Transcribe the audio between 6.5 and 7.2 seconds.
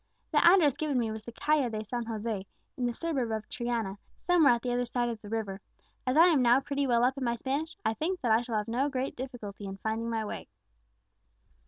pretty well up